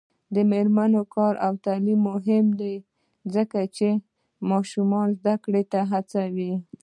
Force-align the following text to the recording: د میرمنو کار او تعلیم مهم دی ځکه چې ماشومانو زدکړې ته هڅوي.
د 0.35 0.37
میرمنو 0.51 1.01
کار 1.15 1.33
او 1.45 1.53
تعلیم 1.65 1.99
مهم 2.09 2.45
دی 2.59 2.75
ځکه 3.35 3.59
چې 3.75 3.87
ماشومانو 4.49 5.17
زدکړې 5.21 5.63
ته 5.71 5.79
هڅوي. 5.91 6.53